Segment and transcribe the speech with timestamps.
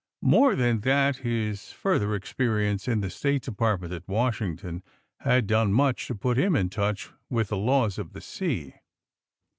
[0.23, 4.81] More than that, his further experience in the State Department at Wasliington
[5.19, 8.73] had done much to put him in touch with the laws of the sea.